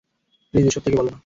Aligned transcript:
Please 0.53 0.65
এসব 0.67 0.81
তাকে 0.85 0.97
বলো 0.97 1.09
না। 1.09 1.19